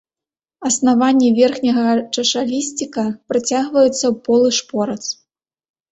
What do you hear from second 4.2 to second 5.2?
полы шпорац.